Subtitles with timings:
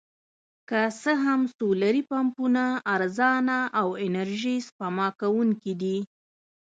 [0.69, 2.63] که څه هم سولري پمپونه
[2.95, 5.97] ارزانه او انرژي سپما کوونکي دي.